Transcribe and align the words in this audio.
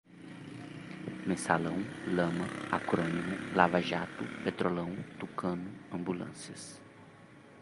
mensalão, 1.27 1.77
lama, 2.07 2.47
acrônimo, 2.71 3.55
lava-jato, 3.55 4.23
petrolão, 4.43 4.95
tucano, 5.19 5.71
ambulâncias 5.91 6.81